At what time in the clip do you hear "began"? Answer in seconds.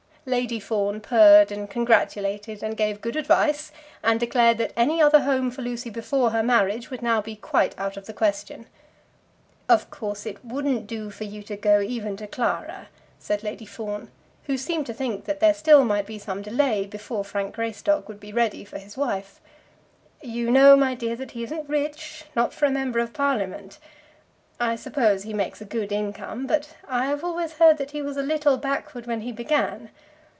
29.31-29.89